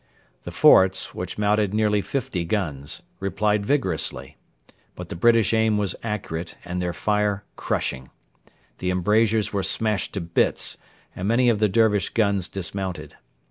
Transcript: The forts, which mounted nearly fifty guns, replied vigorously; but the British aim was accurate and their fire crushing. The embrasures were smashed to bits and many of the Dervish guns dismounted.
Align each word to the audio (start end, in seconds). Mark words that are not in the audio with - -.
The 0.45 0.51
forts, 0.51 1.13
which 1.13 1.37
mounted 1.37 1.75
nearly 1.75 2.01
fifty 2.01 2.43
guns, 2.43 3.03
replied 3.19 3.67
vigorously; 3.67 4.35
but 4.95 5.09
the 5.09 5.15
British 5.15 5.53
aim 5.53 5.77
was 5.77 5.95
accurate 6.01 6.55
and 6.65 6.81
their 6.81 6.91
fire 6.91 7.43
crushing. 7.55 8.09
The 8.79 8.89
embrasures 8.89 9.53
were 9.53 9.61
smashed 9.61 10.15
to 10.15 10.21
bits 10.21 10.77
and 11.15 11.27
many 11.27 11.49
of 11.49 11.59
the 11.59 11.69
Dervish 11.69 12.09
guns 12.15 12.47
dismounted. 12.49 13.15